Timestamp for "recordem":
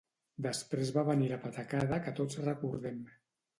2.49-3.01